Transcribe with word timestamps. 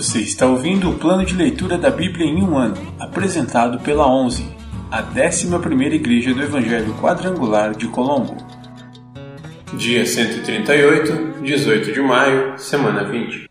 Você 0.00 0.20
está 0.20 0.46
ouvindo 0.46 0.88
o 0.88 0.94
plano 0.94 1.26
de 1.26 1.34
leitura 1.34 1.76
da 1.76 1.90
Bíblia 1.90 2.24
em 2.24 2.42
um 2.42 2.56
ano, 2.56 2.74
apresentado 2.98 3.78
pela 3.80 4.10
11, 4.10 4.46
a 4.90 5.02
11ª 5.02 5.92
Igreja 5.92 6.32
do 6.32 6.42
Evangelho 6.42 6.94
Quadrangular 6.94 7.76
de 7.76 7.86
Colombo. 7.86 8.34
Dia 9.74 10.06
138, 10.06 11.42
18 11.42 11.92
de 11.92 12.00
maio, 12.00 12.58
semana 12.58 13.04
20. 13.04 13.50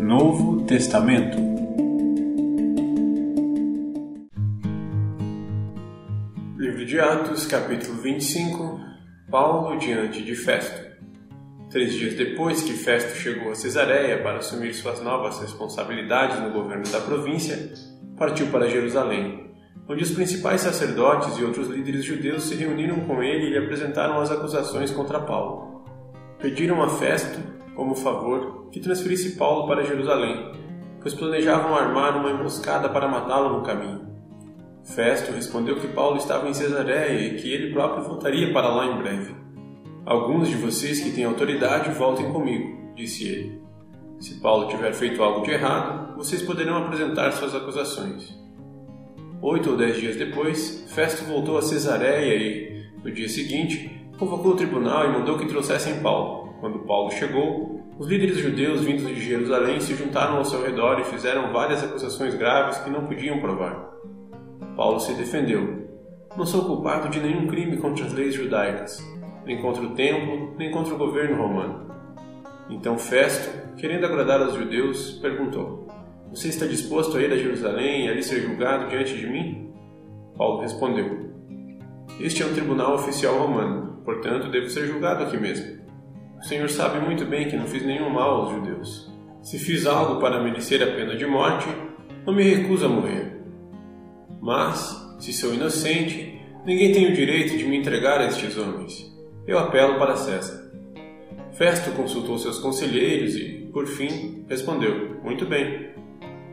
Novo 0.00 0.62
Testamento 0.62 1.47
de 6.88 6.98
Atos, 6.98 7.44
capítulo 7.44 8.00
25 8.00 8.80
Paulo 9.30 9.78
diante 9.78 10.24
de 10.24 10.34
Festo. 10.34 10.88
Três 11.68 11.92
dias 11.92 12.14
depois 12.14 12.62
que 12.62 12.72
Festo 12.72 13.14
chegou 13.14 13.52
a 13.52 13.54
Cesareia 13.54 14.22
para 14.22 14.38
assumir 14.38 14.72
suas 14.72 15.02
novas 15.02 15.38
responsabilidades 15.38 16.40
no 16.40 16.50
governo 16.50 16.90
da 16.90 16.98
província, 16.98 17.74
partiu 18.16 18.46
para 18.46 18.70
Jerusalém, 18.70 19.50
onde 19.86 20.02
os 20.02 20.12
principais 20.12 20.62
sacerdotes 20.62 21.36
e 21.36 21.44
outros 21.44 21.68
líderes 21.68 22.06
judeus 22.06 22.44
se 22.44 22.54
reuniram 22.54 23.00
com 23.00 23.22
ele 23.22 23.48
e 23.48 23.50
lhe 23.50 23.58
apresentaram 23.58 24.18
as 24.18 24.30
acusações 24.30 24.90
contra 24.90 25.20
Paulo. 25.20 25.84
Pediram 26.40 26.82
a 26.82 26.88
Festo, 26.88 27.38
como 27.76 27.94
favor, 27.94 28.70
que 28.70 28.80
transferisse 28.80 29.36
Paulo 29.36 29.68
para 29.68 29.84
Jerusalém, 29.84 30.52
pois 31.02 31.12
planejavam 31.12 31.76
armar 31.76 32.16
uma 32.16 32.30
emboscada 32.30 32.88
para 32.88 33.06
matá-lo 33.06 33.58
no 33.58 33.62
caminho. 33.62 34.07
Festo 34.94 35.32
respondeu 35.32 35.76
que 35.76 35.88
Paulo 35.88 36.16
estava 36.16 36.48
em 36.48 36.54
Cesareia 36.54 37.20
e 37.20 37.36
que 37.36 37.52
ele 37.52 37.72
próprio 37.72 38.04
voltaria 38.04 38.52
para 38.52 38.68
lá 38.68 38.86
em 38.86 38.98
breve. 38.98 39.34
Alguns 40.04 40.48
de 40.48 40.56
vocês 40.56 41.00
que 41.00 41.10
têm 41.10 41.24
autoridade 41.24 41.90
voltem 41.90 42.32
comigo, 42.32 42.94
disse 42.94 43.28
ele. 43.28 43.60
Se 44.18 44.40
Paulo 44.40 44.68
tiver 44.68 44.92
feito 44.94 45.22
algo 45.22 45.44
de 45.44 45.50
errado, 45.50 46.16
vocês 46.16 46.42
poderão 46.42 46.78
apresentar 46.78 47.32
suas 47.32 47.54
acusações. 47.54 48.36
Oito 49.42 49.70
ou 49.70 49.76
dez 49.76 49.98
dias 49.98 50.16
depois, 50.16 50.84
Festo 50.88 51.24
voltou 51.24 51.58
a 51.58 51.62
Cesareia 51.62 52.34
e, 52.34 52.86
no 53.04 53.12
dia 53.12 53.28
seguinte, 53.28 54.10
convocou 54.18 54.52
o 54.52 54.56
tribunal 54.56 55.04
e 55.04 55.12
mandou 55.12 55.38
que 55.38 55.46
trouxessem 55.46 56.00
Paulo. 56.00 56.54
Quando 56.60 56.80
Paulo 56.80 57.10
chegou, 57.12 57.84
os 57.98 58.08
líderes 58.08 58.38
judeus 58.38 58.80
vindos 58.80 59.06
de 59.06 59.20
Jerusalém 59.20 59.80
se 59.80 59.94
juntaram 59.94 60.38
ao 60.38 60.44
seu 60.44 60.64
redor 60.64 60.98
e 60.98 61.04
fizeram 61.04 61.52
várias 61.52 61.84
acusações 61.84 62.34
graves 62.34 62.78
que 62.78 62.90
não 62.90 63.06
podiam 63.06 63.38
provar. 63.38 63.97
Paulo 64.78 65.00
se 65.00 65.12
defendeu. 65.14 65.88
Não 66.36 66.46
sou 66.46 66.64
culpado 66.64 67.08
de 67.08 67.18
nenhum 67.18 67.48
crime 67.48 67.78
contra 67.78 68.06
as 68.06 68.12
leis 68.12 68.32
judaicas, 68.32 69.04
nem 69.44 69.60
contra 69.60 69.82
o 69.82 69.90
templo, 69.90 70.54
nem 70.56 70.70
contra 70.70 70.94
o 70.94 70.96
governo 70.96 71.36
romano. 71.36 71.92
Então 72.70 72.96
Festo, 72.96 73.74
querendo 73.76 74.06
agradar 74.06 74.40
aos 74.40 74.54
judeus, 74.54 75.18
perguntou: 75.20 75.88
Você 76.30 76.46
está 76.46 76.64
disposto 76.64 77.16
a 77.16 77.20
ir 77.20 77.32
a 77.32 77.36
Jerusalém 77.36 78.06
e 78.06 78.08
ali 78.08 78.22
ser 78.22 78.40
julgado 78.40 78.88
diante 78.88 79.16
de 79.16 79.26
mim? 79.26 79.74
Paulo 80.36 80.60
respondeu: 80.60 81.28
Este 82.20 82.44
é 82.44 82.46
um 82.46 82.54
tribunal 82.54 82.94
oficial 82.94 83.36
romano, 83.36 84.00
portanto 84.04 84.48
devo 84.48 84.70
ser 84.70 84.86
julgado 84.86 85.24
aqui 85.24 85.36
mesmo. 85.36 85.76
O 86.38 86.44
Senhor 86.44 86.70
sabe 86.70 87.04
muito 87.04 87.24
bem 87.24 87.48
que 87.48 87.56
não 87.56 87.66
fiz 87.66 87.84
nenhum 87.84 88.10
mal 88.10 88.42
aos 88.42 88.50
judeus. 88.52 89.12
Se 89.42 89.58
fiz 89.58 89.86
algo 89.86 90.20
para 90.20 90.40
merecer 90.40 90.80
a 90.84 90.94
pena 90.94 91.16
de 91.16 91.26
morte, 91.26 91.66
não 92.24 92.32
me 92.32 92.44
recuso 92.44 92.86
a 92.86 92.88
morrer. 92.88 93.37
Mas, 94.48 95.14
se 95.18 95.30
sou 95.30 95.52
inocente, 95.52 96.40
ninguém 96.64 96.90
tem 96.90 97.12
o 97.12 97.14
direito 97.14 97.58
de 97.58 97.66
me 97.66 97.76
entregar 97.76 98.18
a 98.18 98.28
estes 98.28 98.56
homens. 98.56 99.14
Eu 99.46 99.58
apelo 99.58 99.98
para 99.98 100.16
César. 100.16 100.72
Festo 101.52 101.90
consultou 101.90 102.38
seus 102.38 102.58
conselheiros 102.58 103.36
e, 103.36 103.68
por 103.70 103.86
fim, 103.86 104.46
respondeu: 104.48 105.20
Muito 105.22 105.44
bem. 105.44 105.90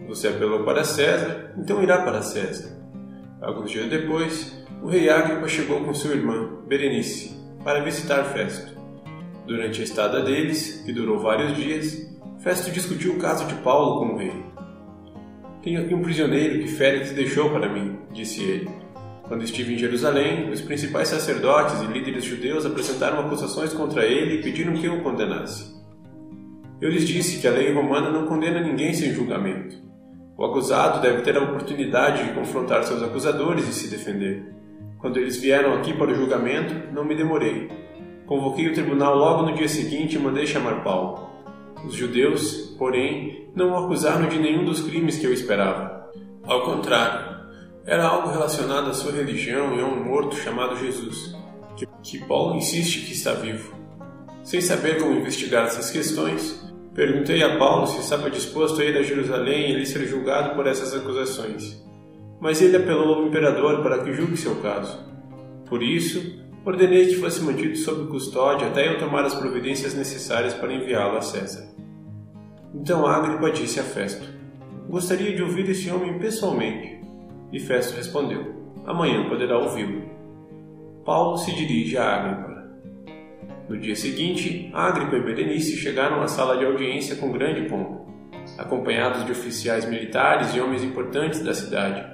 Você 0.09 0.27
apelou 0.27 0.65
para 0.65 0.83
César, 0.83 1.53
então 1.57 1.81
irá 1.81 1.99
para 2.01 2.21
César. 2.21 2.77
Alguns 3.41 3.71
dias 3.71 3.89
depois, 3.89 4.61
o 4.83 4.87
rei 4.89 5.09
Agripa 5.09 5.47
chegou 5.47 5.79
com 5.85 5.93
sua 5.93 6.15
irmã, 6.15 6.65
Berenice, 6.67 7.33
para 7.63 7.81
visitar 7.81 8.25
Festo. 8.25 8.75
Durante 9.47 9.79
a 9.79 9.85
estada 9.85 10.21
deles, 10.21 10.83
que 10.85 10.91
durou 10.91 11.19
vários 11.19 11.55
dias, 11.55 12.13
Festo 12.39 12.71
discutiu 12.71 13.13
o 13.13 13.19
caso 13.19 13.47
de 13.47 13.55
Paulo 13.61 13.99
com 14.01 14.15
o 14.15 14.17
rei. 14.17 14.54
Tenho 15.65 15.81
aqui 15.81 15.95
um 15.95 16.01
prisioneiro 16.03 16.59
que 16.59 16.67
Félix 16.67 17.11
deixou 17.11 17.49
para 17.49 17.67
mim, 17.67 17.97
disse 18.13 18.43
ele. 18.43 18.69
Quando 19.23 19.43
estive 19.43 19.73
em 19.73 19.77
Jerusalém, 19.79 20.51
os 20.51 20.61
principais 20.61 21.07
sacerdotes 21.07 21.81
e 21.81 21.87
líderes 21.87 22.23
judeus 22.23 22.67
apresentaram 22.67 23.21
acusações 23.21 23.73
contra 23.73 24.05
ele 24.05 24.35
e 24.35 24.43
pediram 24.43 24.73
que 24.73 24.85
eu 24.85 24.93
o 24.93 25.01
condenasse. 25.01 25.73
Eu 26.79 26.91
lhes 26.91 27.07
disse 27.07 27.41
que 27.41 27.47
a 27.47 27.51
lei 27.51 27.73
romana 27.73 28.11
não 28.11 28.27
condena 28.27 28.61
ninguém 28.61 28.93
sem 28.93 29.11
julgamento. 29.11 29.75
O 30.37 30.45
acusado 30.45 31.01
deve 31.01 31.23
ter 31.23 31.35
a 31.35 31.43
oportunidade 31.43 32.25
de 32.25 32.33
confrontar 32.33 32.83
seus 32.83 33.01
acusadores 33.01 33.67
e 33.67 33.73
se 33.73 33.87
defender. 33.87 34.45
Quando 34.99 35.17
eles 35.17 35.37
vieram 35.37 35.73
aqui 35.73 35.95
para 35.95 36.11
o 36.11 36.15
julgamento, 36.15 36.93
não 36.93 37.03
me 37.03 37.15
demorei. 37.15 37.71
Convoquei 38.27 38.67
o 38.67 38.73
tribunal 38.73 39.17
logo 39.17 39.49
no 39.49 39.55
dia 39.55 39.67
seguinte 39.67 40.15
e 40.15 40.19
mandei 40.19 40.45
chamar 40.45 40.83
Paulo. 40.83 41.34
Os 41.85 41.93
judeus, 41.93 42.73
porém, 42.77 43.49
não 43.55 43.71
o 43.71 43.85
acusaram 43.85 44.27
de 44.27 44.39
nenhum 44.39 44.65
dos 44.65 44.81
crimes 44.81 45.17
que 45.17 45.25
eu 45.25 45.33
esperava. 45.33 46.09
Ao 46.43 46.63
contrário, 46.63 47.35
era 47.85 48.07
algo 48.07 48.29
relacionado 48.29 48.89
à 48.89 48.93
sua 48.93 49.11
religião 49.11 49.75
e 49.75 49.81
a 49.81 49.85
um 49.85 50.03
morto 50.03 50.35
chamado 50.35 50.75
Jesus, 50.77 51.35
que, 51.77 51.87
que 52.01 52.25
Paulo 52.25 52.55
insiste 52.55 53.05
que 53.05 53.13
está 53.13 53.33
vivo. 53.33 53.73
Sem 54.43 54.61
saber 54.61 54.99
como 54.99 55.15
investigar 55.15 55.65
essas 55.65 55.91
questões, 55.91 56.59
perguntei 56.95 57.43
a 57.43 57.57
Paulo 57.57 57.85
se 57.85 57.99
estava 57.99 58.29
disposto 58.29 58.81
a 58.81 58.85
ir 58.85 58.97
a 58.97 59.03
Jerusalém 59.03 59.71
e 59.71 59.75
ali 59.75 59.85
ser 59.85 60.07
julgado 60.07 60.55
por 60.55 60.65
essas 60.65 60.95
acusações. 60.95 61.83
Mas 62.39 62.61
ele 62.61 62.77
apelou 62.77 63.15
ao 63.15 63.27
imperador 63.27 63.83
para 63.83 64.03
que 64.03 64.13
julgue 64.13 64.37
seu 64.37 64.55
caso. 64.55 64.99
Por 65.67 65.83
isso, 65.83 66.43
ordenei 66.65 67.07
que 67.07 67.15
fosse 67.15 67.41
mantido 67.41 67.75
sob 67.75 68.07
custódia 68.07 68.67
até 68.67 68.87
eu 68.87 68.97
tomar 68.97 69.23
as 69.23 69.35
providências 69.35 69.93
necessárias 69.93 70.53
para 70.53 70.73
enviá-lo 70.73 71.17
a 71.17 71.21
César. 71.21 71.74
Então 72.75 73.07
Agripa 73.07 73.49
disse 73.51 73.79
a 73.79 73.83
Festo: 73.83 74.27
Gostaria 74.89 75.33
de 75.33 75.41
ouvir 75.41 75.67
esse 75.69 75.89
homem 75.89 76.19
pessoalmente. 76.19 76.99
E 77.51 77.59
Festo 77.59 77.95
respondeu: 77.95 78.53
Amanhã 78.85 79.27
poderá 79.29 79.57
ouvi-lo. 79.57 80.03
Paulo 81.05 81.37
se 81.37 81.55
dirige 81.55 81.97
a 81.97 82.15
Agripa. 82.15 82.65
No 83.69 83.79
dia 83.79 83.95
seguinte, 83.95 84.69
Agripa 84.73 85.15
e 85.15 85.23
Berenice 85.23 85.77
chegaram 85.77 86.21
à 86.21 86.27
sala 86.27 86.57
de 86.57 86.65
audiência 86.65 87.15
com 87.15 87.31
grande 87.31 87.67
pompa, 87.67 88.05
acompanhados 88.57 89.25
de 89.25 89.31
oficiais 89.31 89.89
militares 89.89 90.53
e 90.53 90.59
homens 90.59 90.83
importantes 90.83 91.41
da 91.41 91.53
cidade. 91.53 92.05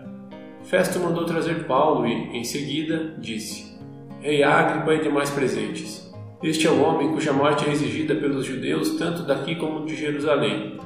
Festo 0.64 1.00
mandou 1.00 1.26
trazer 1.26 1.66
Paulo 1.66 2.06
e, 2.06 2.38
em 2.38 2.44
seguida, 2.44 3.16
disse: 3.18 3.78
Rei 4.22 4.44
Agripa 4.44 4.94
e 4.94 5.02
demais 5.02 5.32
presentes, 5.32 6.11
este 6.44 6.66
é 6.66 6.72
o 6.72 6.82
homem 6.82 7.12
cuja 7.12 7.32
morte 7.32 7.70
é 7.70 7.72
exigida 7.72 8.16
pelos 8.16 8.46
judeus 8.46 8.96
tanto 8.96 9.22
daqui 9.22 9.56
como 9.56 9.86
de 9.86 9.96
Jerusalém. 9.96 10.80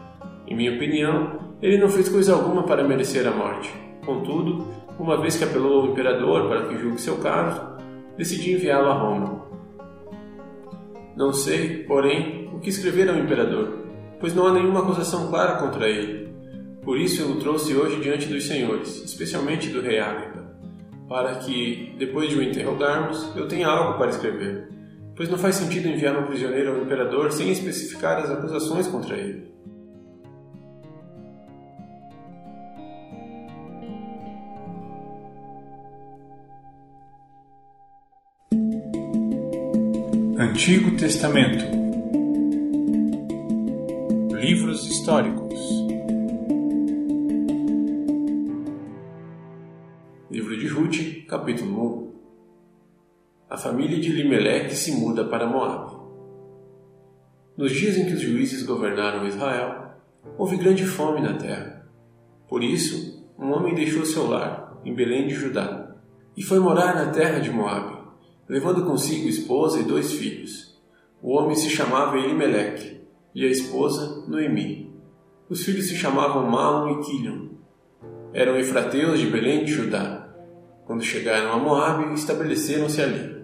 Em 0.46 0.54
minha 0.54 0.76
opinião, 0.76 1.56
ele 1.62 1.78
não 1.78 1.88
fez 1.88 2.10
coisa 2.10 2.34
alguma 2.34 2.64
para 2.64 2.84
merecer 2.84 3.26
a 3.26 3.32
morte. 3.32 3.72
Contudo, 4.06 4.68
uma 5.00 5.16
vez 5.16 5.38
que 5.38 5.46
apelou 5.46 5.84
ao 5.84 5.88
imperador 5.88 6.50
para 6.50 6.66
que 6.66 6.78
julgue 6.78 7.00
seu 7.00 7.20
caso, 7.20 7.62
decidi 8.18 8.52
enviá-lo 8.52 8.90
a 8.90 8.94
Roma. 8.96 9.46
Não 11.16 11.32
sei, 11.32 11.86
porém, 11.86 12.50
o 12.54 12.60
que 12.60 12.70
escrever 12.70 13.10
ao 13.10 13.16
imperador, 13.16 13.80
pois 14.20 14.36
não 14.36 14.48
há 14.48 14.52
nenhuma 14.52 14.82
acusação 14.82 15.30
clara 15.30 15.56
contra 15.56 15.88
ele. 15.88 16.36
Por 16.84 17.00
isso 17.00 17.22
eu 17.22 17.32
o 17.32 17.40
trouxe 17.40 17.74
hoje 17.74 18.02
diante 18.02 18.28
dos 18.28 18.46
senhores, 18.46 19.06
especialmente 19.06 19.70
do 19.70 19.82
rei 19.82 20.00
Agripa, 20.00 20.54
para 21.08 21.36
que, 21.36 21.96
depois 21.98 22.30
de 22.30 22.36
o 22.36 22.44
interrogarmos, 22.44 23.34
eu 23.38 23.48
tenha 23.48 23.70
algo 23.70 23.98
para 23.98 24.10
escrever 24.10 24.75
pois 25.16 25.30
não 25.30 25.38
faz 25.38 25.56
sentido 25.56 25.88
enviar 25.88 26.18
um 26.18 26.28
prisioneiro 26.28 26.76
ao 26.76 26.82
imperador 26.82 27.32
sem 27.32 27.50
especificar 27.50 28.18
as 28.18 28.30
acusações 28.30 28.88
contra 28.88 29.16
ele. 29.16 29.56
Antigo 40.38 40.98
Testamento. 40.98 41.64
Livros 44.34 44.86
históricos. 44.86 45.60
Livro 50.30 50.58
de 50.58 50.68
Ruth, 50.68 51.26
capítulo 51.28 52.02
1 52.02 52.05
a 52.05 52.05
família 53.66 54.00
de 54.00 54.12
Limeleque 54.12 54.76
se 54.76 54.92
muda 54.92 55.26
para 55.26 55.48
Moab. 55.48 55.96
Nos 57.58 57.72
dias 57.72 57.98
em 57.98 58.06
que 58.06 58.14
os 58.14 58.22
juízes 58.22 58.62
governaram 58.62 59.26
Israel, 59.26 59.96
houve 60.38 60.56
grande 60.56 60.86
fome 60.86 61.20
na 61.20 61.34
terra. 61.34 61.90
Por 62.48 62.64
isso, 62.64 63.28
um 63.40 63.52
homem 63.52 63.74
deixou 63.74 64.06
seu 64.06 64.30
lar, 64.30 64.80
em 64.86 64.94
Belém 64.94 65.26
de 65.26 65.34
Judá, 65.34 65.96
e 66.38 66.44
foi 66.44 66.60
morar 66.60 66.94
na 66.94 67.12
terra 67.12 67.40
de 67.40 67.50
Moabe, 67.50 67.98
levando 68.48 68.86
consigo 68.86 69.28
esposa 69.28 69.80
e 69.80 69.84
dois 69.84 70.14
filhos. 70.14 70.80
O 71.20 71.32
homem 71.32 71.56
se 71.56 71.72
chamava 71.72 72.20
Elimeleque, 72.20 73.02
e 73.34 73.44
a 73.46 73.50
esposa 73.50 74.28
Noemi. 74.28 74.94
Os 75.50 75.66
filhos 75.66 75.88
se 75.88 75.96
chamavam 75.96 76.48
Malom 76.48 77.00
e 77.00 77.04
Quilion. 77.04 77.48
Eram 78.32 78.60
efrateus 78.60 79.20
de 79.20 79.26
Belém 79.26 79.66
de 79.66 79.72
Judá. 79.72 80.30
Quando 80.86 81.02
chegaram 81.02 81.52
a 81.52 81.58
Moabe, 81.58 82.14
estabeleceram-se 82.14 83.02
ali. 83.02 83.35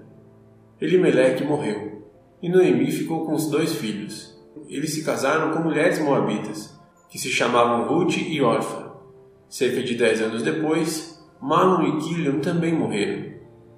Elimeleque 0.81 1.43
morreu, 1.43 2.09
e 2.41 2.49
Noemi 2.49 2.91
ficou 2.91 3.23
com 3.23 3.35
os 3.35 3.47
dois 3.51 3.75
filhos. 3.75 4.35
Eles 4.67 4.95
se 4.95 5.05
casaram 5.05 5.51
com 5.51 5.59
mulheres 5.59 5.99
moabitas, 5.99 6.75
que 7.07 7.19
se 7.19 7.29
chamavam 7.29 7.87
Ruth 7.87 8.17
e 8.17 8.41
Orfa. 8.41 8.91
Cerca 9.47 9.83
de 9.83 9.93
dez 9.93 10.19
anos 10.23 10.41
depois, 10.41 11.23
Malom 11.39 11.83
e 11.83 12.01
Quilion 12.01 12.39
também 12.39 12.73
morreram. 12.73 13.31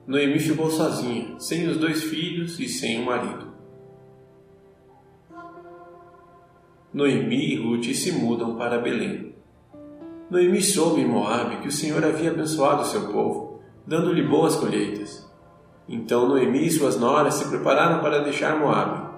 Noemi 0.07 0.39
ficou 0.39 0.71
sozinha, 0.71 1.37
sem 1.39 1.67
os 1.67 1.75
dois 1.75 2.03
filhos 2.03 2.57
e 2.57 2.69
sem 2.69 3.01
o 3.01 3.05
marido. 3.05 3.51
Noemi 6.93 7.53
e 7.53 7.55
Ruth 7.57 7.93
se 7.95 8.13
mudam 8.13 8.55
para 8.55 8.79
Belém. 8.79 9.35
Noemi 10.29 10.61
soube 10.61 11.01
em 11.01 11.07
Moabe 11.07 11.57
que 11.57 11.67
o 11.67 11.71
Senhor 11.71 12.01
havia 12.05 12.31
abençoado 12.31 12.85
seu 12.85 13.11
povo, 13.11 13.61
dando-lhe 13.85 14.25
boas 14.25 14.55
colheitas. 14.55 15.22
Então 15.87 16.27
Noemi 16.27 16.65
e 16.65 16.71
suas 16.71 16.97
noras 16.97 17.35
se 17.35 17.49
prepararam 17.49 17.99
para 17.99 18.23
deixar 18.23 18.57
Moabe. 18.57 19.13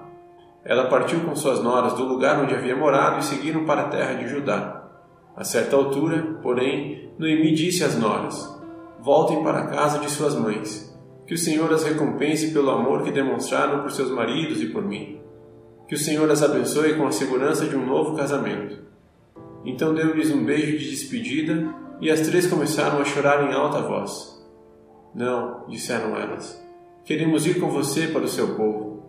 Ela 0.64 0.88
partiu 0.88 1.20
com 1.20 1.36
suas 1.36 1.62
noras 1.62 1.94
do 1.94 2.04
lugar 2.04 2.42
onde 2.42 2.54
havia 2.54 2.74
morado 2.74 3.20
e 3.20 3.24
seguiram 3.24 3.64
para 3.64 3.82
a 3.82 3.88
terra 3.88 4.14
de 4.14 4.28
Judá. 4.28 4.84
A 5.36 5.44
certa 5.44 5.76
altura, 5.76 6.38
porém, 6.42 7.12
Noemi 7.18 7.52
disse 7.54 7.84
às 7.84 7.96
noras: 7.96 8.52
Voltem 9.00 9.44
para 9.44 9.60
a 9.60 9.66
casa 9.68 10.00
de 10.00 10.10
suas 10.10 10.34
mães. 10.34 10.92
Que 11.26 11.34
o 11.34 11.38
Senhor 11.38 11.72
as 11.72 11.84
recompense 11.84 12.52
pelo 12.52 12.70
amor 12.70 13.02
que 13.02 13.10
demonstraram 13.10 13.82
por 13.82 13.90
seus 13.90 14.10
maridos 14.10 14.60
e 14.62 14.66
por 14.66 14.84
mim. 14.84 15.20
Que 15.88 15.94
o 15.94 15.98
Senhor 15.98 16.28
as 16.30 16.42
abençoe 16.42 16.94
com 16.94 17.06
a 17.06 17.12
segurança 17.12 17.66
de 17.66 17.76
um 17.76 17.86
novo 17.86 18.16
casamento. 18.16 18.78
Então 19.64 19.94
deu-lhes 19.94 20.30
um 20.30 20.44
beijo 20.44 20.78
de 20.78 20.90
despedida 20.90 21.74
e 22.00 22.10
as 22.10 22.20
três 22.20 22.46
começaram 22.46 23.00
a 23.00 23.04
chorar 23.04 23.48
em 23.48 23.54
alta 23.54 23.80
voz. 23.82 24.35
Não, 25.16 25.64
disseram 25.66 26.14
elas. 26.14 26.62
Queremos 27.02 27.46
ir 27.46 27.58
com 27.58 27.70
você 27.70 28.08
para 28.08 28.24
o 28.24 28.28
seu 28.28 28.54
povo. 28.54 29.02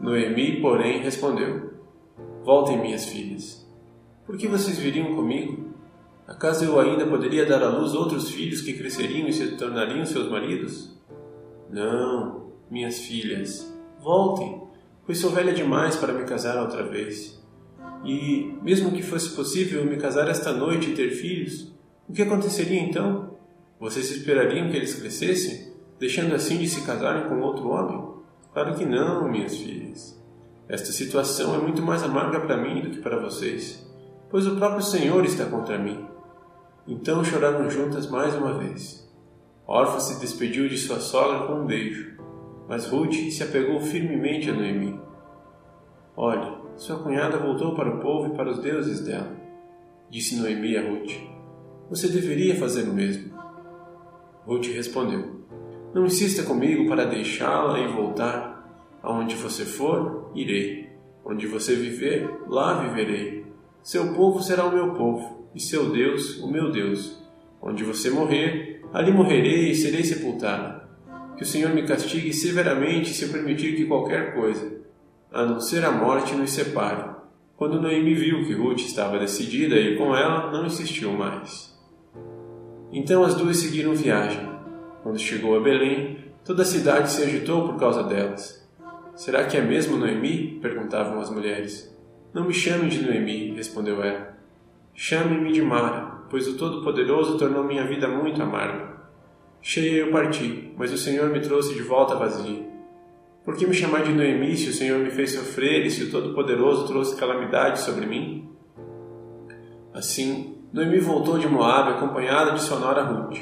Noemi, 0.00 0.60
porém, 0.60 1.00
respondeu: 1.00 1.70
Voltem, 2.42 2.76
minhas 2.76 3.06
filhas. 3.06 3.64
Por 4.26 4.36
que 4.36 4.48
vocês 4.48 4.76
viriam 4.76 5.14
comigo? 5.14 5.70
Acaso 6.26 6.64
eu 6.64 6.80
ainda 6.80 7.06
poderia 7.06 7.46
dar 7.46 7.62
à 7.62 7.68
luz 7.68 7.94
outros 7.94 8.28
filhos 8.28 8.60
que 8.60 8.72
cresceriam 8.72 9.28
e 9.28 9.32
se 9.32 9.56
tornariam 9.56 10.04
seus 10.04 10.28
maridos? 10.28 11.00
Não, 11.70 12.50
minhas 12.68 12.98
filhas, 12.98 13.72
voltem, 14.00 14.62
pois 15.04 15.20
sou 15.20 15.30
velha 15.30 15.52
demais 15.52 15.94
para 15.94 16.12
me 16.12 16.24
casar 16.24 16.60
outra 16.60 16.82
vez. 16.82 17.40
E, 18.04 18.52
mesmo 18.62 18.90
que 18.90 19.02
fosse 19.02 19.30
possível 19.30 19.84
me 19.84 19.96
casar 19.96 20.28
esta 20.28 20.52
noite 20.52 20.90
e 20.90 20.94
ter 20.96 21.10
filhos, 21.10 21.72
o 22.08 22.12
que 22.12 22.22
aconteceria 22.22 22.80
então? 22.80 23.25
Vocês 23.78 24.10
esperariam 24.10 24.70
que 24.70 24.76
eles 24.76 24.94
crescessem, 24.94 25.72
deixando 25.98 26.34
assim 26.34 26.58
de 26.58 26.68
se 26.68 26.84
casarem 26.84 27.28
com 27.28 27.40
outro 27.40 27.68
homem? 27.68 28.16
Claro 28.52 28.74
que 28.74 28.84
não, 28.84 29.28
minhas 29.30 29.56
filhas. 29.56 30.20
Esta 30.68 30.92
situação 30.92 31.54
é 31.54 31.58
muito 31.58 31.82
mais 31.82 32.02
amarga 32.02 32.40
para 32.40 32.56
mim 32.56 32.82
do 32.82 32.90
que 32.90 33.00
para 33.00 33.20
vocês, 33.20 33.86
pois 34.30 34.46
o 34.46 34.56
próprio 34.56 34.82
Senhor 34.82 35.24
está 35.24 35.44
contra 35.46 35.78
mim 35.78 36.06
então 36.88 37.24
choraram 37.24 37.68
juntas 37.68 38.08
mais 38.08 38.34
uma 38.36 38.54
vez. 38.54 39.04
Orfa 39.66 39.98
se 39.98 40.20
despediu 40.20 40.68
de 40.68 40.78
sua 40.78 41.00
sogra 41.00 41.46
com 41.46 41.54
um 41.54 41.66
beijo, 41.66 42.16
mas 42.68 42.86
Ruth 42.86 43.30
se 43.32 43.42
apegou 43.42 43.80
firmemente 43.80 44.48
a 44.48 44.54
Noemi. 44.54 45.00
Olhe, 46.16 46.56
sua 46.76 46.98
cunhada 47.00 47.38
voltou 47.38 47.74
para 47.74 47.92
o 47.92 47.98
povo 47.98 48.32
e 48.32 48.36
para 48.36 48.50
os 48.50 48.60
deuses 48.60 49.00
dela, 49.00 49.36
disse 50.08 50.36
Noemi 50.36 50.76
a 50.76 50.88
Ruth. 50.88 51.12
Você 51.90 52.08
deveria 52.08 52.54
fazer 52.54 52.88
o 52.88 52.94
mesmo. 52.94 53.36
Ruth 54.46 54.66
respondeu: 54.66 55.40
Não 55.92 56.06
insista 56.06 56.44
comigo 56.44 56.88
para 56.88 57.04
deixá-la 57.04 57.80
e 57.80 57.88
voltar. 57.88 58.54
Aonde 59.02 59.34
você 59.34 59.64
for, 59.64 60.30
irei. 60.34 60.88
Onde 61.24 61.46
você 61.46 61.74
viver, 61.74 62.28
lá 62.46 62.82
viverei. 62.82 63.44
Seu 63.82 64.14
povo 64.14 64.40
será 64.40 64.64
o 64.64 64.72
meu 64.72 64.94
povo 64.94 65.48
e 65.54 65.60
seu 65.60 65.90
Deus, 65.90 66.38
o 66.38 66.50
meu 66.50 66.70
Deus. 66.70 67.22
Onde 67.60 67.82
você 67.82 68.10
morrer, 68.10 68.82
ali 68.92 69.10
morrerei 69.10 69.70
e 69.70 69.74
serei 69.74 70.04
sepultado. 70.04 70.86
Que 71.36 71.42
o 71.42 71.46
Senhor 71.46 71.74
me 71.74 71.82
castigue 71.82 72.32
severamente 72.32 73.10
se 73.10 73.24
eu 73.24 73.30
permitir 73.30 73.76
que 73.76 73.86
qualquer 73.86 74.34
coisa, 74.34 74.80
a 75.32 75.44
não 75.44 75.60
ser 75.60 75.84
a 75.84 75.90
morte, 75.90 76.34
nos 76.34 76.50
separe. 76.50 77.16
Quando 77.56 77.80
Noemi 77.80 78.14
viu 78.14 78.44
que 78.44 78.54
Ruth 78.54 78.80
estava 78.80 79.18
decidida 79.18 79.74
a 79.74 79.80
ir 79.80 79.98
com 79.98 80.14
ela, 80.14 80.50
não 80.52 80.66
insistiu 80.66 81.12
mais. 81.12 81.75
Então 82.96 83.22
as 83.22 83.34
duas 83.34 83.58
seguiram 83.58 83.94
viagem. 83.94 84.40
Quando 85.02 85.18
chegou 85.18 85.54
a 85.54 85.60
Belém, 85.60 86.16
toda 86.42 86.62
a 86.62 86.64
cidade 86.64 87.10
se 87.10 87.22
agitou 87.22 87.68
por 87.68 87.78
causa 87.78 88.02
delas. 88.02 88.66
Será 89.14 89.44
que 89.44 89.54
é 89.54 89.60
mesmo 89.60 89.98
Noemi? 89.98 90.58
perguntavam 90.62 91.20
as 91.20 91.28
mulheres. 91.28 91.94
Não 92.32 92.46
me 92.46 92.54
chamem 92.54 92.88
de 92.88 93.02
Noemi, 93.02 93.54
respondeu 93.54 94.02
ela. 94.02 94.34
Chame-me 94.94 95.52
de 95.52 95.60
Mara, 95.60 96.22
pois 96.30 96.48
o 96.48 96.56
Todo-Poderoso 96.56 97.36
tornou 97.36 97.64
minha 97.64 97.86
vida 97.86 98.08
muito 98.08 98.42
amarga. 98.42 98.96
Cheia 99.60 99.98
eu 100.00 100.10
parti, 100.10 100.72
mas 100.74 100.90
o 100.90 100.96
Senhor 100.96 101.28
me 101.28 101.40
trouxe 101.40 101.74
de 101.74 101.82
volta 101.82 102.14
vazia. 102.14 102.66
Por 103.44 103.56
que 103.56 103.66
me 103.66 103.74
chamar 103.74 104.04
de 104.04 104.12
Noemi 104.14 104.56
se 104.56 104.70
o 104.70 104.72
Senhor 104.72 104.98
me 105.00 105.10
fez 105.10 105.32
sofrer 105.32 105.84
e 105.84 105.90
se 105.90 106.04
o 106.04 106.10
Todo-Poderoso 106.10 106.86
trouxe 106.86 107.14
calamidade 107.14 107.80
sobre 107.80 108.06
mim? 108.06 108.48
Assim, 109.92 110.55
Noemi 110.76 110.98
voltou 110.98 111.38
de 111.38 111.48
Moabe 111.48 111.92
acompanhada 111.92 112.52
de 112.52 112.62
sua 112.62 112.78
nora 112.78 113.02
Ruth, 113.02 113.38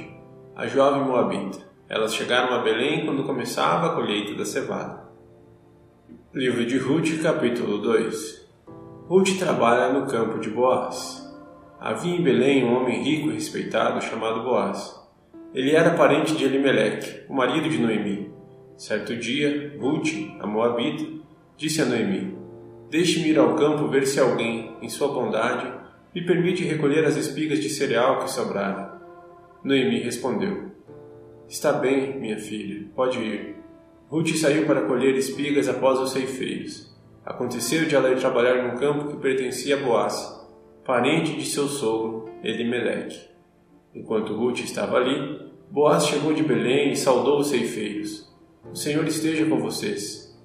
a 0.55 0.69
jovem 0.69 1.03
moabita. 1.03 1.59
Elas 1.89 2.15
chegaram 2.15 2.55
a 2.55 2.63
Belém 2.63 3.05
quando 3.05 3.25
começava 3.25 3.89
a 3.89 3.95
colheita 3.97 4.37
da 4.37 4.45
cevada. 4.45 5.03
Livro 6.33 6.65
de 6.65 6.79
Ruth, 6.79 7.21
capítulo 7.21 7.79
2 7.79 8.49
Ruth 9.09 9.37
trabalha 9.37 9.93
no 9.93 10.07
campo 10.07 10.39
de 10.39 10.49
Boaz. 10.49 11.29
Havia 11.81 12.15
em 12.15 12.23
Belém 12.23 12.63
um 12.63 12.77
homem 12.77 13.03
rico 13.03 13.31
e 13.31 13.35
respeitado 13.35 14.01
chamado 14.01 14.45
Boaz. 14.45 14.95
Ele 15.53 15.75
era 15.75 15.97
parente 15.97 16.37
de 16.37 16.45
Elimeleque, 16.45 17.25
o 17.29 17.35
marido 17.35 17.69
de 17.69 17.79
Noemi. 17.79 18.33
Certo 18.77 19.17
dia, 19.17 19.77
Ruth, 19.81 20.39
a 20.39 20.47
Moabita, 20.47 21.05
disse 21.57 21.83
a 21.83 21.85
Noemi: 21.85 22.39
Deixe-me 22.89 23.31
ir 23.31 23.41
ao 23.41 23.57
campo 23.57 23.89
ver 23.89 24.07
se 24.07 24.21
alguém, 24.21 24.77
em 24.81 24.89
sua 24.89 25.09
bondade, 25.09 25.83
me 26.15 26.25
permite 26.25 26.65
recolher 26.65 27.05
as 27.05 27.17
espigas 27.17 27.61
de 27.61 27.69
cereal 27.69 28.21
que 28.21 28.31
sobraram. 28.31 29.01
Noemi 29.65 30.01
respondeu: 30.01 30.71
Está 31.49 31.73
bem, 31.73 32.19
minha 32.19 32.39
filha, 32.39 32.87
pode 32.95 33.19
ir. 33.19 33.57
Ruth 34.09 34.37
saiu 34.37 34.67
para 34.67 34.83
colher 34.83 35.15
espigas 35.17 35.69
após 35.69 35.99
os 35.99 36.13
ceifeiros. 36.13 36.95
Aconteceu 37.25 37.87
de 37.87 37.95
ela 37.95 38.11
ir 38.11 38.19
trabalhar 38.19 38.63
num 38.63 38.79
campo 38.79 39.09
que 39.09 39.17
pertencia 39.17 39.77
a 39.77 39.81
Boaz, 39.81 40.47
parente 40.85 41.35
de 41.35 41.45
seu 41.47 41.67
sogro, 41.67 42.31
Elimeleque. 42.43 43.19
Enquanto 43.95 44.35
Ruth 44.35 44.61
estava 44.61 44.99
ali, 44.99 45.51
Boaz 45.71 46.07
chegou 46.07 46.33
de 46.33 46.43
Belém 46.43 46.93
e 46.93 46.97
saudou 46.97 47.41
os 47.41 47.49
ceifeiros. 47.49 48.31
O 48.71 48.77
Senhor 48.77 49.07
esteja 49.07 49.47
com 49.47 49.59
vocês. 49.59 50.39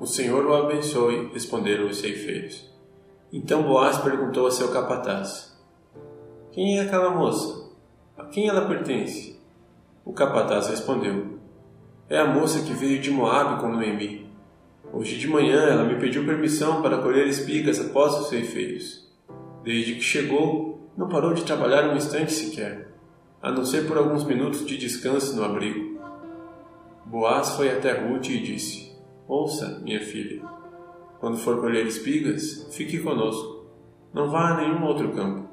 O 0.00 0.06
Senhor 0.06 0.46
o 0.46 0.54
abençoe, 0.54 1.30
responderam 1.32 1.86
os 1.86 1.98
ceifeiros. 1.98 2.77
Então 3.30 3.62
Boaz 3.62 3.98
perguntou 3.98 4.46
a 4.46 4.50
seu 4.50 4.72
capataz: 4.72 5.54
Quem 6.50 6.78
é 6.78 6.82
aquela 6.82 7.10
moça? 7.10 7.68
A 8.16 8.24
quem 8.24 8.48
ela 8.48 8.66
pertence? 8.66 9.38
O 10.02 10.14
capataz 10.14 10.68
respondeu: 10.68 11.38
É 12.08 12.18
a 12.18 12.26
moça 12.26 12.62
que 12.62 12.72
veio 12.72 13.00
de 13.00 13.10
Moabe 13.10 13.60
com 13.60 13.68
Noemi. 13.68 14.26
Hoje 14.90 15.18
de 15.18 15.28
manhã 15.28 15.60
ela 15.64 15.84
me 15.84 16.00
pediu 16.00 16.24
permissão 16.24 16.80
para 16.80 17.02
colher 17.02 17.26
espigas 17.26 17.78
após 17.78 18.14
os 18.14 18.28
ceifeiros. 18.28 19.06
Desde 19.62 19.96
que 19.96 20.00
chegou, 20.00 20.88
não 20.96 21.10
parou 21.10 21.34
de 21.34 21.44
trabalhar 21.44 21.90
um 21.90 21.96
instante 21.96 22.32
sequer, 22.32 22.88
a 23.42 23.52
não 23.52 23.66
ser 23.66 23.86
por 23.86 23.98
alguns 23.98 24.24
minutos 24.24 24.64
de 24.64 24.78
descanso 24.78 25.36
no 25.36 25.44
abrigo. 25.44 26.00
Boaz 27.04 27.50
foi 27.50 27.70
até 27.70 27.92
Ruth 27.92 28.30
e 28.30 28.40
disse: 28.40 28.96
Ouça, 29.28 29.80
minha 29.84 30.00
filha, 30.00 30.42
quando 31.20 31.38
for 31.38 31.60
colher 31.60 31.86
espigas, 31.86 32.68
fique 32.72 32.98
conosco. 32.98 33.66
Não 34.12 34.30
vá 34.30 34.50
a 34.50 34.56
nenhum 34.56 34.84
outro 34.84 35.10
campo. 35.12 35.48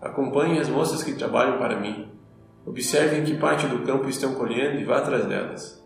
Acompanhe 0.00 0.58
as 0.58 0.68
moças 0.68 1.02
que 1.02 1.14
trabalham 1.14 1.58
para 1.58 1.80
mim. 1.80 2.08
Observe 2.66 3.18
em 3.18 3.24
que 3.24 3.36
parte 3.36 3.66
do 3.66 3.80
campo 3.80 4.08
estão 4.08 4.34
colhendo 4.34 4.80
e 4.80 4.84
vá 4.84 4.98
atrás 4.98 5.26
delas. 5.26 5.84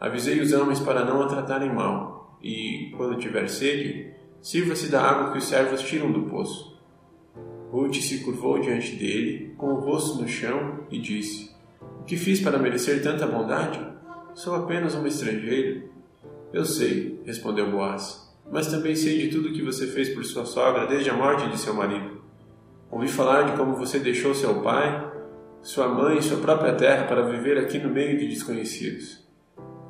Avisei 0.00 0.40
os 0.40 0.52
homens 0.52 0.80
para 0.80 1.04
não 1.04 1.22
a 1.22 1.26
tratarem 1.26 1.72
mal, 1.72 2.38
e, 2.42 2.92
quando 2.96 3.18
tiver 3.18 3.48
sede, 3.48 4.14
Sirva-se 4.40 4.88
da 4.88 5.02
água 5.02 5.32
que 5.32 5.38
os 5.38 5.44
servos 5.44 5.82
tiram 5.82 6.12
do 6.12 6.22
poço. 6.22 6.78
Ruth 7.70 7.96
se 7.96 8.20
curvou 8.20 8.60
diante 8.60 8.94
dele, 8.96 9.54
com 9.58 9.74
o 9.74 9.80
rosto 9.80 10.22
no 10.22 10.28
chão, 10.28 10.86
e 10.90 10.98
disse: 10.98 11.54
O 12.00 12.04
que 12.04 12.16
fiz 12.16 12.40
para 12.40 12.58
merecer 12.58 13.02
tanta 13.02 13.26
bondade? 13.26 13.78
Sou 14.34 14.54
apenas 14.54 14.94
um 14.94 15.06
estrangeiro. 15.06 15.90
Eu 16.52 16.64
sei, 16.64 17.20
respondeu 17.24 17.70
Boaz, 17.70 18.26
mas 18.50 18.68
também 18.68 18.96
sei 18.96 19.18
de 19.18 19.28
tudo 19.28 19.52
que 19.52 19.62
você 19.62 19.86
fez 19.86 20.08
por 20.08 20.24
sua 20.24 20.46
sogra 20.46 20.86
desde 20.86 21.10
a 21.10 21.14
morte 21.14 21.48
de 21.50 21.58
seu 21.58 21.74
marido. 21.74 22.22
Ouvi 22.90 23.06
falar 23.06 23.42
de 23.42 23.56
como 23.56 23.76
você 23.76 23.98
deixou 23.98 24.34
seu 24.34 24.62
pai, 24.62 25.12
sua 25.60 25.88
mãe 25.88 26.18
e 26.18 26.22
sua 26.22 26.38
própria 26.38 26.74
terra 26.74 27.04
para 27.04 27.28
viver 27.28 27.58
aqui 27.58 27.78
no 27.78 27.90
meio 27.90 28.18
de 28.18 28.26
desconhecidos. 28.28 29.26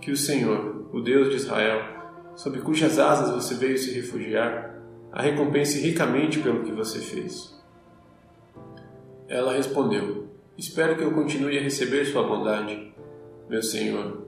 Que 0.01 0.11
o 0.11 0.17
Senhor, 0.17 0.89
o 0.93 1.01
Deus 1.01 1.31
de 1.31 1.37
Israel, 1.37 1.81
sob 2.35 2.59
cujas 2.61 2.99
asas 2.99 3.31
você 3.31 3.55
veio 3.55 3.79
se 3.79 3.93
refugiar, 3.93 4.83
a 5.13 5.23
recompense 5.23 5.81
ricamente 5.81 6.41
pelo 6.41 6.65
que 6.65 6.73
você 6.73 6.99
fez. 6.99 7.57
Ela 9.29 9.53
respondeu: 9.53 10.27
Espero 10.57 10.97
que 10.97 11.05
eu 11.05 11.13
continue 11.13 11.57
a 11.57 11.63
receber 11.63 12.05
sua 12.07 12.23
bondade, 12.25 12.93
meu 13.49 13.63
Senhor, 13.63 14.28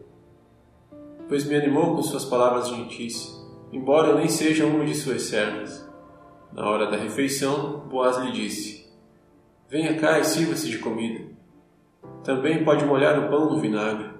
pois 1.30 1.44
me 1.44 1.54
animou 1.54 1.94
com 1.94 2.02
suas 2.02 2.24
palavras 2.24 2.68
gentis, 2.68 3.40
embora 3.72 4.08
eu 4.08 4.18
nem 4.18 4.28
seja 4.28 4.66
uma 4.66 4.84
de 4.84 4.96
suas 4.96 5.22
servas. 5.22 5.88
Na 6.52 6.68
hora 6.68 6.90
da 6.90 6.96
refeição, 6.96 7.86
Boaz 7.88 8.18
lhe 8.18 8.32
disse: 8.32 8.92
Venha 9.68 9.96
cá 9.96 10.18
e 10.18 10.24
sirva-se 10.24 10.68
de 10.68 10.78
comida. 10.78 11.24
Também 12.24 12.64
pode 12.64 12.84
molhar 12.84 13.16
o 13.16 13.28
pão 13.30 13.48
no 13.48 13.60
vinagre. 13.60 14.10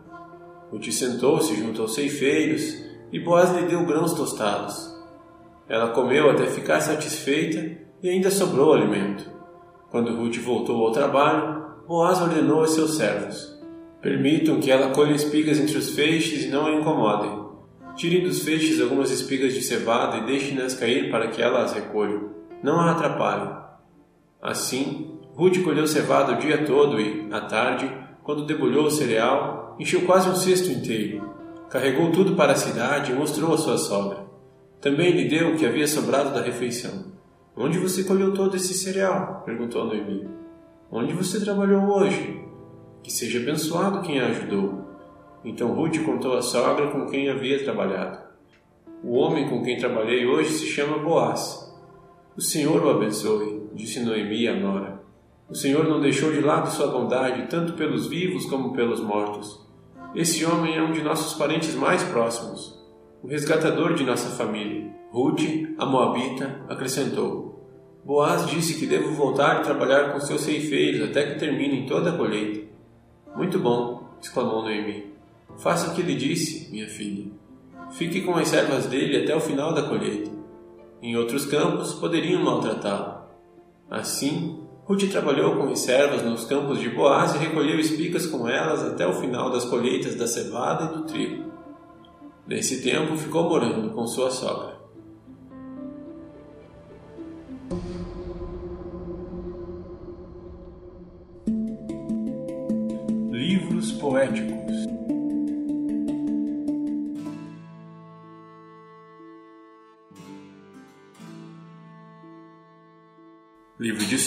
Ruth 0.70 0.92
sentou-se 0.92 1.52
junto 1.56 1.82
aos 1.82 1.96
ceifeiros 1.96 2.80
e 3.10 3.18
Boaz 3.18 3.52
lhe 3.56 3.66
deu 3.66 3.84
grãos 3.84 4.14
tostados. 4.14 4.96
Ela 5.68 5.90
comeu 5.90 6.30
até 6.30 6.46
ficar 6.46 6.80
satisfeita 6.80 7.76
e 8.00 8.08
ainda 8.08 8.30
sobrou 8.30 8.72
alimento. 8.72 9.28
Quando 9.90 10.14
Ruth 10.14 10.36
voltou 10.36 10.86
ao 10.86 10.92
trabalho, 10.92 11.60
Boaz 11.88 12.20
ordenou 12.20 12.60
aos 12.60 12.70
seus 12.70 12.96
servos: 12.96 13.59
Permitam 14.00 14.60
que 14.60 14.70
ela 14.70 14.94
colha 14.94 15.12
espigas 15.12 15.58
entre 15.58 15.76
os 15.76 15.90
feixes 15.90 16.44
e 16.44 16.48
não 16.48 16.66
a 16.66 16.72
incomodem. 16.72 17.44
Tirem 17.96 18.22
dos 18.22 18.42
feixes 18.42 18.80
algumas 18.80 19.10
espigas 19.10 19.52
de 19.52 19.62
cevada 19.62 20.16
e 20.16 20.26
deixem-nas 20.26 20.74
cair 20.74 21.10
para 21.10 21.28
que 21.28 21.42
ela 21.42 21.62
as 21.62 21.74
recolha. 21.74 22.18
Não 22.62 22.80
a 22.80 22.92
atrapalhem. 22.92 23.54
Assim, 24.40 25.18
Ruth 25.34 25.62
colheu 25.62 25.86
cevada 25.86 26.32
o 26.32 26.38
dia 26.38 26.64
todo 26.64 26.98
e, 26.98 27.28
à 27.30 27.42
tarde, 27.42 27.90
quando 28.22 28.46
debulhou 28.46 28.86
o 28.86 28.90
cereal, 28.90 29.76
encheu 29.78 30.02
quase 30.02 30.30
um 30.30 30.34
cesto 30.34 30.70
inteiro. 30.70 31.28
Carregou 31.68 32.10
tudo 32.10 32.34
para 32.34 32.52
a 32.52 32.56
cidade 32.56 33.12
e 33.12 33.14
mostrou 33.14 33.52
a 33.52 33.58
sua 33.58 33.76
sogra. 33.76 34.24
Também 34.80 35.12
lhe 35.12 35.28
deu 35.28 35.50
o 35.50 35.56
que 35.56 35.66
havia 35.66 35.86
sobrado 35.86 36.30
da 36.30 36.40
refeição. 36.40 37.12
Onde 37.54 37.78
você 37.78 38.02
colheu 38.02 38.32
todo 38.32 38.56
esse 38.56 38.72
cereal? 38.72 39.42
perguntou 39.44 39.84
Noemi. 39.84 40.26
Onde 40.90 41.12
você 41.12 41.38
trabalhou 41.38 41.82
hoje? 41.84 42.49
Que 43.02 43.12
seja 43.12 43.38
abençoado 43.38 44.02
quem 44.02 44.20
a 44.20 44.26
ajudou. 44.26 44.84
Então 45.44 45.74
Ruth 45.74 45.98
contou 46.04 46.36
à 46.36 46.42
sogra 46.42 46.88
com 46.88 47.06
quem 47.06 47.28
havia 47.28 47.62
trabalhado. 47.64 48.18
O 49.02 49.14
homem 49.14 49.48
com 49.48 49.62
quem 49.62 49.78
trabalhei 49.78 50.26
hoje 50.26 50.50
se 50.50 50.66
chama 50.66 50.98
Boaz. 50.98 51.74
O 52.36 52.40
Senhor 52.40 52.84
o 52.84 52.90
abençoe, 52.90 53.68
disse 53.74 54.00
Noemi 54.00 54.46
a 54.46 54.54
Nora. 54.54 55.00
O 55.48 55.54
Senhor 55.54 55.84
não 55.88 56.00
deixou 56.00 56.30
de 56.30 56.40
lado 56.40 56.70
sua 56.70 56.86
bondade, 56.86 57.48
tanto 57.48 57.72
pelos 57.72 58.06
vivos 58.06 58.44
como 58.46 58.72
pelos 58.72 59.00
mortos. 59.00 59.66
Esse 60.14 60.44
homem 60.44 60.76
é 60.76 60.82
um 60.82 60.92
de 60.92 61.02
nossos 61.02 61.34
parentes 61.34 61.74
mais 61.74 62.02
próximos, 62.04 62.78
o 63.22 63.26
resgatador 63.26 63.94
de 63.94 64.04
nossa 64.04 64.28
família. 64.36 64.90
Ruth, 65.10 65.40
a 65.78 65.86
Moabita, 65.86 66.60
acrescentou: 66.68 67.68
Boaz 68.04 68.48
disse 68.48 68.78
que 68.78 68.86
devo 68.86 69.12
voltar 69.12 69.60
e 69.60 69.64
trabalhar 69.64 70.12
com 70.12 70.20
seus 70.20 70.42
ceifeiros 70.42 71.08
até 71.08 71.32
que 71.32 71.38
terminem 71.40 71.86
toda 71.86 72.10
a 72.10 72.16
colheita. 72.16 72.59
Muito 73.40 73.58
bom, 73.58 74.02
exclamou 74.20 74.60
Noemi. 74.60 75.14
Faça 75.56 75.90
o 75.90 75.94
que 75.94 76.02
ele 76.02 76.14
disse, 76.14 76.70
minha 76.70 76.86
filha. 76.86 77.32
Fique 77.90 78.20
com 78.20 78.34
as 78.34 78.48
servas 78.48 78.84
dele 78.84 79.24
até 79.24 79.34
o 79.34 79.40
final 79.40 79.72
da 79.72 79.82
colheita. 79.82 80.30
Em 81.00 81.16
outros 81.16 81.46
campos 81.46 81.94
poderiam 81.94 82.44
maltratá-lo. 82.44 83.22
Assim, 83.90 84.62
Ruth 84.84 85.10
trabalhou 85.10 85.56
com 85.56 85.72
as 85.72 85.78
servas 85.78 86.22
nos 86.22 86.44
campos 86.44 86.80
de 86.80 86.90
Boaz 86.90 87.34
e 87.34 87.38
recolheu 87.38 87.80
espigas 87.80 88.26
com 88.26 88.46
elas 88.46 88.82
até 88.82 89.06
o 89.06 89.14
final 89.14 89.50
das 89.50 89.64
colheitas 89.64 90.16
da 90.16 90.26
cevada 90.26 90.84
e 90.84 90.98
do 90.98 91.04
trigo. 91.04 91.50
Nesse 92.46 92.82
tempo 92.82 93.16
ficou 93.16 93.44
morando 93.44 93.94
com 93.94 94.06
sua 94.06 94.30
sogra. 94.30 94.79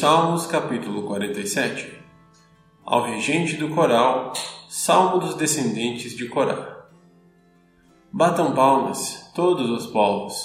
Salmos, 0.04 0.46
capítulo 0.48 1.04
47 1.04 1.98
Ao 2.84 3.04
regente 3.04 3.56
do 3.56 3.70
coral, 3.70 4.34
Salmo 4.68 5.18
dos 5.18 5.36
descendentes 5.36 6.14
de 6.14 6.28
Corá. 6.28 6.88
Batam 8.12 8.54
palmas, 8.54 9.32
todos 9.34 9.70
os 9.70 9.88
povos, 9.88 10.36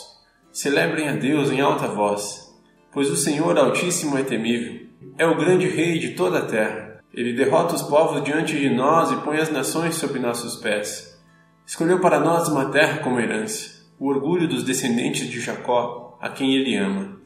celebrem 0.52 1.08
a 1.08 1.16
Deus 1.16 1.50
em 1.50 1.60
alta 1.60 1.88
voz, 1.88 2.56
pois 2.92 3.10
o 3.10 3.16
Senhor 3.16 3.58
Altíssimo 3.58 4.16
é 4.16 4.22
temível, 4.22 4.86
é 5.18 5.26
o 5.26 5.36
grande 5.36 5.66
Rei 5.66 5.98
de 5.98 6.10
toda 6.10 6.38
a 6.38 6.46
terra. 6.46 7.02
Ele 7.12 7.32
derrota 7.32 7.74
os 7.74 7.82
povos 7.82 8.22
diante 8.22 8.56
de 8.56 8.70
nós 8.70 9.10
e 9.10 9.16
põe 9.22 9.38
as 9.38 9.50
nações 9.50 9.96
sob 9.96 10.20
nossos 10.20 10.54
pés. 10.54 11.20
Escolheu 11.66 12.00
para 12.00 12.20
nós 12.20 12.46
uma 12.46 12.66
terra 12.66 13.02
como 13.02 13.18
herança, 13.18 13.84
o 13.98 14.06
orgulho 14.06 14.46
dos 14.46 14.62
descendentes 14.62 15.28
de 15.28 15.40
Jacó, 15.40 16.16
a 16.20 16.28
quem 16.28 16.54
ele 16.54 16.76
ama. 16.76 17.18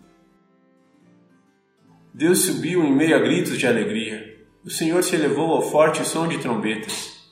Deus 2.14 2.44
subiu 2.44 2.84
em 2.84 2.94
meio 2.94 3.16
a 3.16 3.20
gritos 3.20 3.58
de 3.58 3.66
alegria. 3.66 4.36
O 4.62 4.68
Senhor 4.68 5.02
se 5.02 5.16
elevou 5.16 5.50
ao 5.50 5.62
forte 5.62 6.06
som 6.06 6.28
de 6.28 6.36
trombetas. 6.36 7.22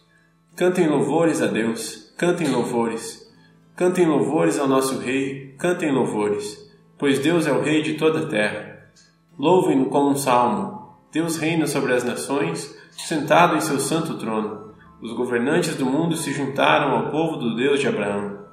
Cantem 0.57 0.89
louvores 0.89 1.43
a 1.43 1.47
Deus, 1.47 2.15
cantem 2.17 2.49
louvores. 2.49 3.31
Cantem 3.77 4.07
louvores 4.07 4.59
ao 4.59 4.67
nosso 4.67 4.99
Rei, 4.99 5.55
cantem 5.59 5.93
louvores, 5.93 6.71
pois 6.99 7.19
Deus 7.19 7.47
é 7.47 7.53
o 7.53 7.61
Rei 7.61 7.83
de 7.83 7.95
toda 7.95 8.21
a 8.21 8.27
terra. 8.27 8.91
Louvem-no 9.39 9.87
com 9.87 10.11
um 10.11 10.17
salmo. 10.17 10.97
Deus 11.13 11.37
reina 11.37 11.67
sobre 11.67 11.93
as 11.93 12.03
nações, 12.03 12.75
sentado 12.91 13.57
em 13.57 13.61
seu 13.61 13.79
santo 13.79 14.19
trono. 14.19 14.73
Os 15.03 15.13
governantes 15.13 15.77
do 15.77 15.85
mundo 15.85 16.17
se 16.17 16.33
juntaram 16.33 16.97
ao 16.97 17.11
povo 17.11 17.37
do 17.37 17.55
Deus 17.55 17.81
de 17.81 17.89
Abraão, 17.89 18.47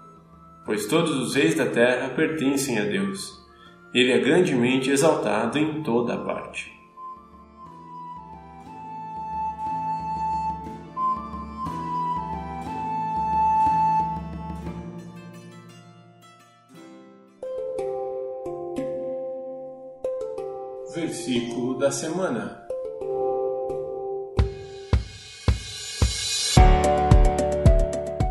pois 0.66 0.88
todos 0.88 1.16
os 1.16 1.36
reis 1.36 1.56
da 1.56 1.68
terra 1.68 2.10
pertencem 2.10 2.80
a 2.80 2.84
Deus. 2.84 3.37
Ele 3.98 4.12
é 4.12 4.20
grandemente 4.20 4.92
exaltado 4.92 5.58
em 5.58 5.82
toda 5.82 6.14
a 6.14 6.18
parte. 6.20 6.72
Versículo 20.94 21.80
da 21.80 21.90
semana. 21.90 22.68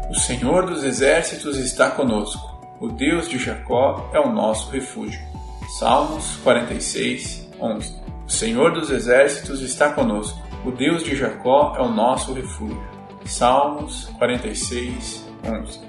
O 0.08 0.14
Senhor 0.14 0.64
dos 0.66 0.84
exércitos 0.84 1.58
está 1.58 1.90
conosco. 1.90 2.56
O 2.80 2.86
Deus 2.86 3.28
de 3.28 3.36
Jacó 3.36 4.08
é 4.14 4.20
o 4.20 4.32
nosso 4.32 4.70
refúgio. 4.70 5.35
Salmos 5.68 6.36
46, 6.44 7.48
11 7.60 7.94
O 8.26 8.30
Senhor 8.30 8.72
dos 8.72 8.90
exércitos 8.90 9.60
está 9.60 9.92
conosco. 9.92 10.40
O 10.64 10.70
Deus 10.70 11.04
de 11.04 11.14
Jacó 11.16 11.74
é 11.76 11.82
o 11.82 11.88
nosso 11.88 12.32
refúgio. 12.32 12.82
Salmos 13.24 14.06
46, 14.18 15.26
11 15.44 15.80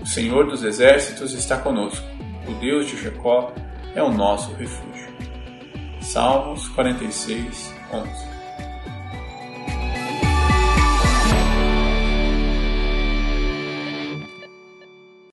O 0.00 0.06
Senhor 0.06 0.46
dos 0.48 0.62
exércitos 0.64 1.32
está 1.34 1.58
conosco. 1.58 2.04
O 2.46 2.54
Deus 2.54 2.88
de 2.88 3.02
Jacó 3.02 3.52
é 3.94 4.02
o 4.02 4.10
nosso 4.10 4.52
refúgio. 4.54 5.08
Salmos 6.00 6.68
46, 6.68 7.74
11 7.92 8.37